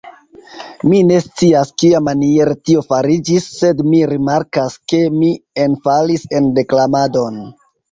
Mi 0.93 1.01
ne 1.09 1.19
scias, 1.25 1.71
kiamaniere 1.83 2.55
tio 2.69 2.81
fariĝis, 2.95 3.45
sed 3.59 3.85
mi 3.91 4.01
rimarkas, 4.15 4.81
ke 4.95 5.05
mi 5.21 5.31
enfalis 5.69 6.27
en 6.41 6.51
deklamadon! 6.59 7.41